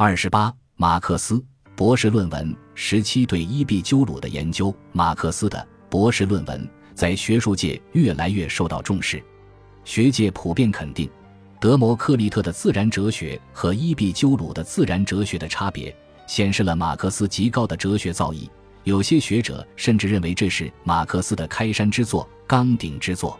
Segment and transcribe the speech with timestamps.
[0.00, 1.44] 二十八，马克思
[1.74, 4.72] 博士论文十七对伊壁鸠鲁的研究。
[4.92, 9.20] 马克思的博士论文在学术界越来越受到重视，
[9.84, 11.10] 学界普遍肯定
[11.58, 15.92] 德谟克利特的自然哲学和伊壁鸠鲁的自然哲学的差别，
[16.28, 18.48] 显示了马克思极高的哲学造诣。
[18.84, 23.36] 有些学者甚至认为这是马克思的开山之作、纲鼎之作。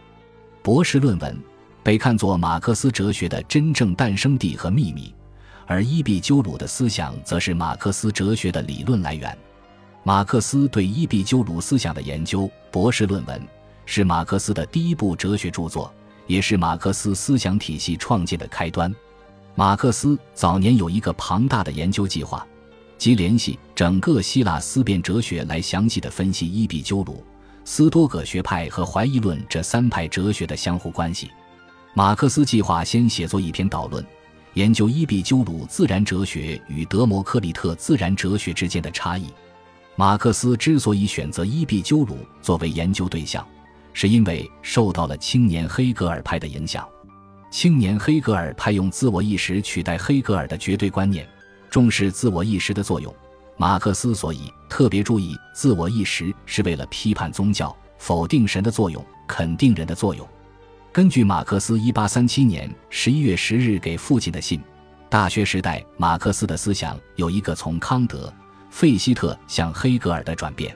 [0.61, 1.41] 博士论文
[1.81, 5.15] 被看作马克思哲学的真正诞生地和秘密。
[5.69, 9.37] 而伊壁鸠鲁的思想则是马克思哲学的理论来源。
[10.03, 13.39] 马克思对伊壁鸠鲁思想的研究博士论文
[13.85, 15.93] 是马克思的第一部哲学著作，
[16.25, 18.93] 也是马克思思想体系创建的开端。
[19.53, 22.43] 马克思早年有一个庞大的研究计划，
[22.97, 27.23] 即联系整个希腊思辨哲学来详细的分析伊壁鸠鲁、
[27.63, 31.29] 斯多葛学派和怀疑论这三派哲学的相互关系。
[31.93, 34.03] 马克思计划先写作一篇导论。
[34.59, 39.27] 研究伊壁鸠鲁自然哲学与德谟克利特自然哲学之间的差异。
[39.95, 43.47] 马克思之所以选择伊壁鸠鲁作为研究对象，
[43.93, 46.85] 是因为受到了青年黑格尔派的影响。
[47.49, 51.25] 青年黑格尔派用自我意识取代黑格尔的绝对观念，
[51.69, 53.15] 重视自我意识的作用。
[53.55, 60.27] 马克思所以特别注意自我意识，是为了批判宗教，否定神的作用，肯定人的作用。
[60.99, 64.59] 根据马克思1837年11月10日给父亲的信，
[65.09, 68.29] 大学时代马克思的思想有一个从康德、
[68.69, 70.75] 费希特向黑格尔的转变，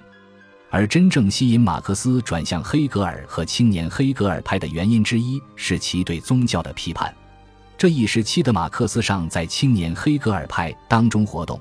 [0.70, 7.14] 而真正吸引马克思转向黑格尔和青年黑格尔派的原因之一是其对宗教的批判。
[7.78, 11.60] 这一时期的马克思尚在青年黑格尔派当中活动，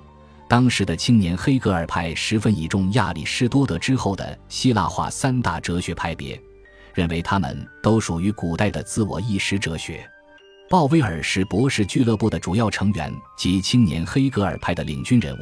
[0.49, 6.41] 当时的青年黑格尔派十分倚重亚里士多德之后的希腊化三大哲学派别。
[6.95, 10.09] 认为他们都属于古代的自我意识哲学。
[10.69, 15.41] 鲍威尔是博士俱乐部的主要成员及青年黑格尔派的领军人物。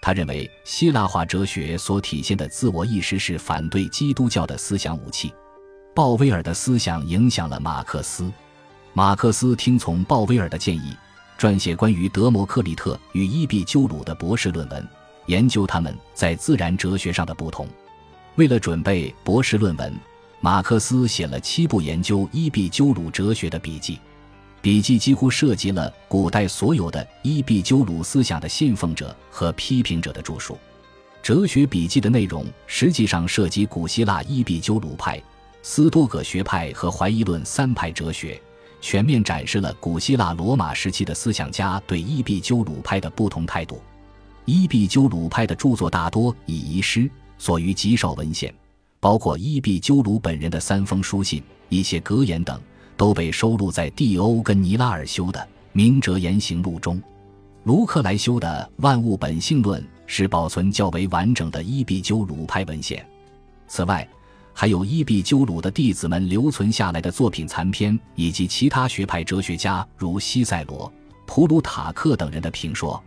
[0.00, 5.32] 他认为希腊化哲学所体现的自我意识是反对基督教的思想武器。
[5.94, 8.30] 鲍威尔的思想影响了马克思。
[8.92, 10.94] 马克思听从鲍威尔的建议，
[11.38, 14.86] 撰写关于德谟克利特与伊壁鸠鲁的博士论文，
[15.26, 17.66] 研究他们在自然哲学上的不同。
[18.36, 19.92] 为了准备博士论文。
[20.40, 23.98] 马克思写了七部研究伊壁鸠鲁哲学的笔记，
[24.62, 30.56] 笔记几乎涉及了古代所有的伊壁鸠鲁思想的信奉者和批评者的著述。
[31.20, 35.20] 哲学笔记的内容实际上涉及古希腊伊壁鸠鲁派、
[35.62, 38.40] 斯多葛学派和怀疑论三派哲学，
[38.80, 43.82] 全面展示了古希腊罗马时期的思想家对伊壁鸠鲁派的不同态度。
[44.44, 48.54] 伊壁鸠鲁派的著作大多已遗失，所余极少文献。
[49.00, 52.60] 包括伊壁鸠鲁本人的三封书信、一些格言等，
[52.96, 55.40] 都被收录在蒂欧跟尼拉尔修的
[55.72, 57.00] 《明哲言行录》中。
[57.64, 63.06] 卢克莱修的《万物本性论》是保存较为完整的伊壁鸠鲁派文献。
[63.66, 64.08] 此外，
[64.52, 70.90] 还有伊壁鸠鲁的弟子们留存下来的作品残篇，以及其他学派哲学家如西塞罗、
[71.26, 73.00] 普鲁塔克等人的评说。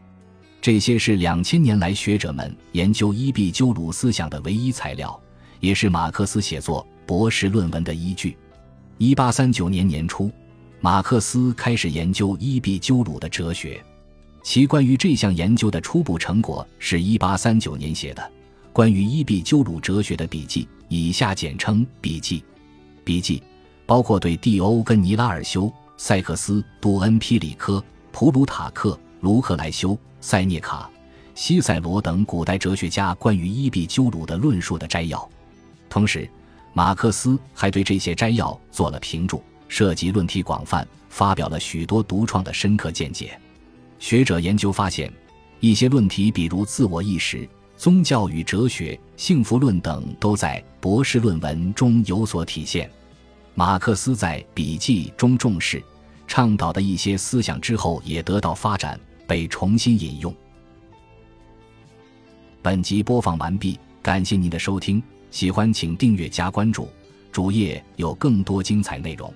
[0.62, 5.20] 这些是两千年来学者们研究伊壁鸠鲁思想的唯一材料。
[5.62, 8.36] 也是马克思写作博士论文的依据。
[8.98, 10.30] 一八三九年年初，
[10.82, 13.82] 马克思开始研究伊壁鸠鲁的哲学。
[14.44, 18.22] 其关于这项研究的初步成果是一八三九年写的
[18.74, 22.44] 《关于伊壁鸠鲁哲学的笔记》，以下简称笔记。
[23.04, 23.42] 笔记
[23.86, 30.90] 包括对蒂欧根尼拉尔修、塞克斯、杜恩皮里科、普鲁塔克、卢克莱修、塞涅卡、
[31.36, 35.30] 西塞罗等古代哲学家关于伊壁鸠鲁的论述的摘要。
[35.92, 36.28] 同时，
[36.72, 43.38] 马克思还对这些摘要做了评注，涉及论题广泛，发表了许多独创的深刻见解。
[44.00, 45.12] 学者研究发现，
[45.60, 52.90] 一些论题，比如自我意识、宗教与哲学、幸福论等，都在博士论文中有所体现。
[53.54, 55.84] 马克思在笔记中重视、
[56.26, 58.98] 倡导的一些思想之后也得到发展，
[59.28, 60.34] 被重新引用。
[62.62, 65.04] 本集播放完毕，感谢您的收听。
[65.32, 66.88] 喜欢请订阅加关注，
[67.32, 69.34] 主页有更多精彩内容。